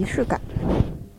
[0.00, 0.40] 仪式感。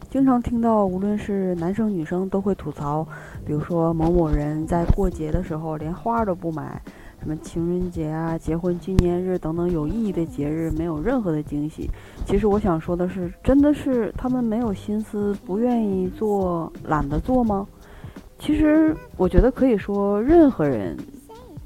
[0.09, 3.07] 经常听到，无论是男生女生都会吐槽，
[3.45, 6.81] 比如说某某人在过节的时候连花都不买，
[7.21, 11.87] 什么情人节啊、结婚纪念日等等有意义的节日没有任何的惊喜。
[12.25, 17.67] 其实我想说的是，真的是他们没有心思，不愿意做，懒得做吗？
[18.39, 20.97] 其实我觉得可以说，任何人，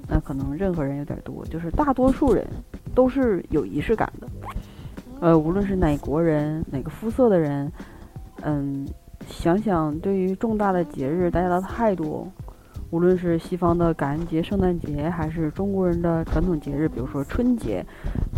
[0.06, 2.46] 那可能任何人有点多，就是大多数人
[2.94, 4.28] 都是有仪式感的。
[5.20, 7.72] 呃，无论是哪国人、哪个肤色的人。
[8.42, 8.86] 嗯，
[9.28, 12.30] 想想对于重大的节日，大家的态度，
[12.92, 17.84] 无论是西方的感恩节、圣诞节，还是中国人的传统节日，比如说春节，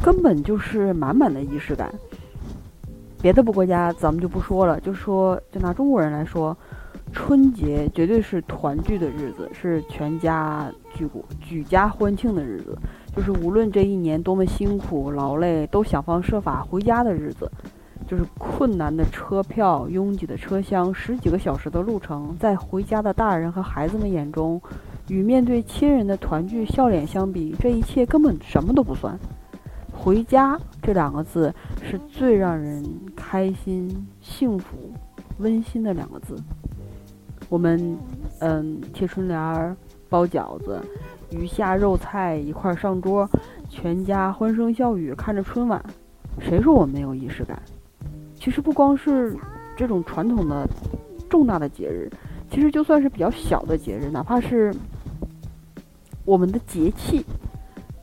[0.04, 1.92] 根本就是满满的仪式感。
[3.20, 6.56] 别的不国家咱们就不说了，就说就拿中国人来说，
[7.18, 12.78] 春节绝对是团聚的日子，是全家举国举家欢庆的日子，
[13.16, 17.52] 就是无论这一年多么辛苦劳累，都想方设法回家的日子。
[18.08, 24.62] 就是困难的车票、拥挤的车厢、十几个小时的路程，在回家的大人和孩子们眼中，
[25.10, 29.20] 与面对亲人的团聚笑脸相比，这一切根本什么都不算。
[29.92, 34.94] 回家这两个字是最让人开心、幸福、
[35.40, 36.38] 温馨的两个字。
[37.50, 37.98] 我们，
[38.40, 39.76] 嗯，贴春联儿、
[40.10, 40.82] 包饺子、
[41.32, 43.30] 鱼虾肉菜一块上桌，
[43.70, 45.84] 全家欢声笑语看着春晚。
[46.40, 47.62] 谁说我没有仪式感？
[48.36, 49.36] 其实不光是
[49.76, 50.68] 这种传统的
[51.30, 52.12] 重大的节日，
[52.52, 54.74] 其实就算是比较小的节日，哪怕是
[56.26, 57.26] 我们的节气，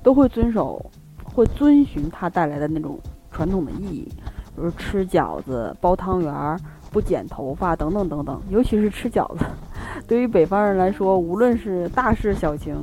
[0.02, 0.90] 都会遵守、
[1.22, 2.98] 会遵循它带来的那种
[3.30, 4.08] 传统的意义，
[4.56, 6.58] 比如吃饺子、包汤圆儿、
[6.94, 8.40] 不剪头发等等等等。
[8.50, 9.44] 尤其是吃饺子，
[10.06, 12.76] 对于北方人来说，无论是大事小情，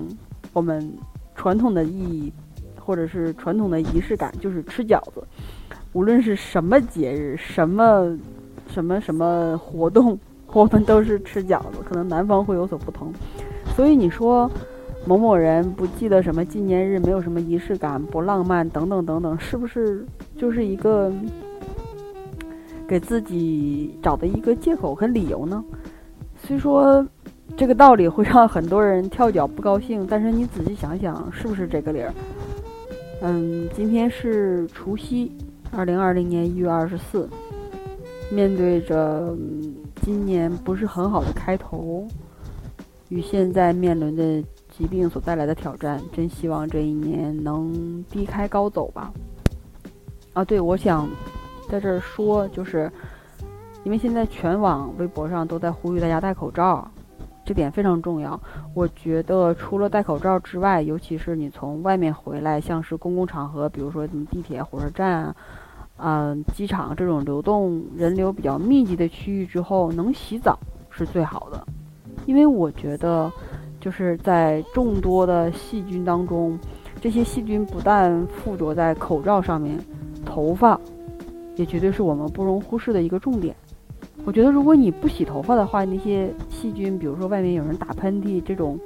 [0.52, 0.92] 我们
[1.34, 2.30] 传统的意义
[2.78, 5.24] 或者是传统的仪式感，就是吃饺子。
[5.94, 8.18] 无论是什么节日，什么
[8.68, 11.80] 什么什么活动，我们都是吃饺子。
[11.88, 13.14] 可能南方会有所不同，
[13.78, 14.52] 所以你说
[15.06, 20.06] 某某人不记得什么纪念日，没有什么仪式感，不浪漫等等等等，是不是
[20.38, 21.10] 就是一个
[22.92, 25.64] 给自己找的一个借口和理由呢？
[26.44, 27.08] 虽说
[27.56, 32.14] 这个道理会让很多人跳脚不高兴，但是你仔细想想，是不是这个理儿？
[33.22, 35.32] 嗯，今天是除夕。
[35.72, 37.30] 二零二零年一月二十四，
[38.30, 39.34] 面对着
[40.02, 42.06] 今年不是很好的开头，
[43.08, 49.14] 与现在面临的疾病所带来的挑战，真希望这一年能低开高走吧。
[50.34, 51.08] 啊，对，我想
[51.72, 52.92] 在这儿说，就是
[53.86, 56.86] 因为现在全网微博上都在呼吁大家戴口罩，
[57.46, 58.38] 这点非常重要。
[58.74, 65.36] 我觉得除了戴口罩之外，尤其是你从外面回来，像是公共场合，比如说什么地铁、火车站啊。
[66.04, 70.58] 嗯，机场这种流动人流比较密集的区域之后，能洗澡
[70.90, 71.64] 是最好的，
[72.26, 73.32] 因为我觉得，
[73.80, 76.58] 就是在众多的细菌当中，
[77.00, 79.78] 这些细菌不但附着在口罩上面，
[80.26, 80.80] 头发
[81.56, 83.56] 也绝对是我们不容忽视的一个重点。
[84.26, 88.80] 我觉得，如果你不洗头发的话，那些细菌，比如说外面有人打喷嚏这种，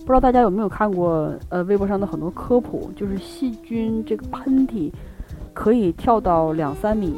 [0.00, 1.34] 不知道大家有没有看过？
[1.48, 4.90] 呃，微博上的很多科普，就是细菌这个喷嚏。
[5.54, 7.12] 可以跳到两三米，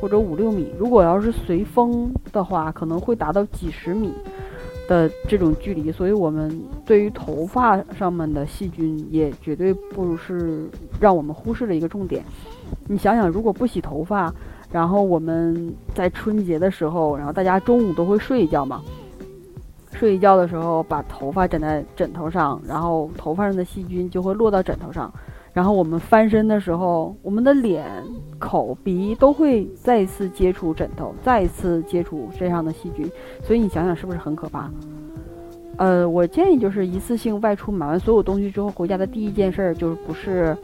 [0.00, 0.72] 或者五六米。
[0.76, 4.12] 如果要是随风的话，可能会达到几十米
[4.92, 5.90] 的这种距离。
[5.90, 10.68] 所以，我们对于头发上面的细菌，也绝对不是
[11.00, 12.22] 让我们忽视的一个重点。
[12.86, 14.32] 你想想，如果不洗头发，
[14.70, 18.82] 然后我们在春节的时候，然后大家中午都会睡一觉嘛？
[19.92, 25.12] 睡一觉的时候，把头发枕在枕头上，然后头发上的细菌就会落到枕头上。
[25.52, 27.84] 然后我们翻身的时候，我们的脸、
[28.38, 33.10] 口、鼻都会再次接触枕头，再一次接触身上的细菌，
[33.42, 34.70] 所以你想想是不是很可怕？
[35.76, 40.56] 呃，我建议就是一次性外出买完所有东西之后，回家的第一件事儿就是不是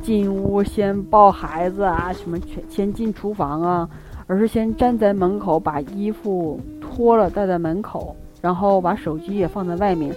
[0.00, 3.88] 进屋先抱孩子啊，什么全先进厨房啊，
[4.26, 10.14] 而是先站在门口把衣服脱了戴在门口，然后把手机也放在外面，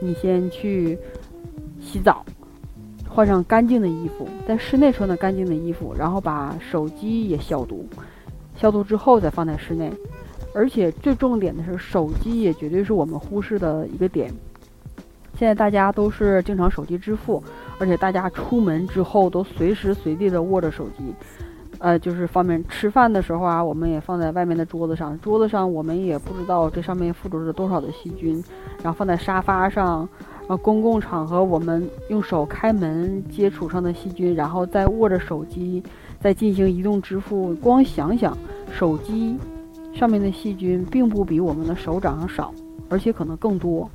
[0.00, 0.98] 你先去
[1.80, 2.24] 洗澡。
[3.18, 7.84] 换上干净的衣服，在室内穿的干净的衣服，然后把手机也消毒，
[8.54, 9.92] 消毒之后再放在室内。
[10.54, 14.32] 而且最重点的是，手机也绝对是我们忽视的一个点。
[15.36, 17.42] 现在大家都是经常手机支付，
[17.80, 21.12] 而且大家出门之后都随时随地的握着手机，
[21.80, 28.40] 呃，就是方便吃饭的时候啊，我们也放在外面的桌子上，桌子上我们也不知道这上面附着着多少的细菌，
[28.80, 30.08] 然后放在沙发上。
[30.48, 35.82] 啊，公共场合我们用手开门接触上的细菌，然后再握着手机，
[36.18, 38.36] 再进行移动支付，光想想
[38.72, 39.36] 手机
[39.92, 42.54] 上面的细菌并不比我们的手掌上少，
[42.88, 43.88] 而且可能更多。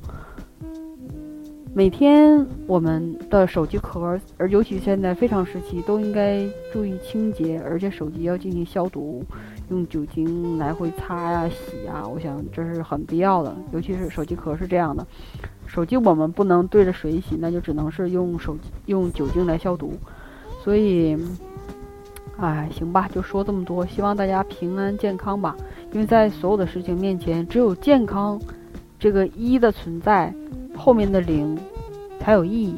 [1.76, 9.24] 每天我们的手机壳，而尤其现在非常时期，都应该注意清洁，而且手机要进行消毒，
[9.70, 13.52] 用酒精来回擦呀、洗呀，我想这是很必要的。
[13.72, 15.04] 尤其是手机壳是这样的，
[15.66, 18.56] 手机我们不能对着水洗，那就只能是用手
[18.86, 19.94] 用酒精来消毒。
[20.62, 21.18] 所以，
[22.36, 25.56] 哎，行吧，就说这么多，希望大家平安健康吧。
[25.90, 28.40] 因为在所有的事情面前，只有健康
[28.96, 30.32] 这个一的存在。
[30.76, 31.58] 后面的零
[32.20, 32.76] 才有意义。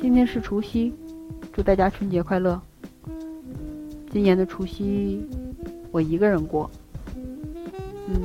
[0.00, 0.92] 今天是除夕，
[1.52, 2.60] 祝大家春节快乐。
[4.10, 5.26] 今年的除夕
[5.90, 6.70] 我一个人过，
[8.08, 8.20] 嗯，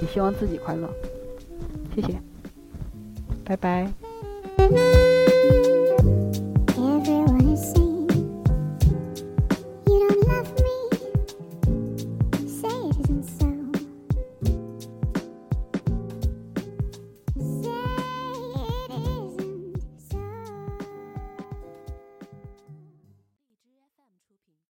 [0.00, 0.88] 也希望自己快乐。
[1.94, 2.20] 谢谢，
[3.44, 3.90] 拜拜。